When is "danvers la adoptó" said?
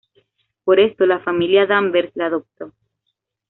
1.67-2.73